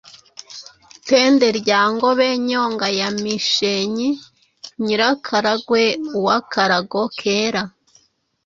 [1.07, 4.09] Tende rya Ngobe, Nyonga ya Mishenyi,
[4.83, 5.83] Nyirakaragwe
[6.17, 7.63] uw’akarago kera,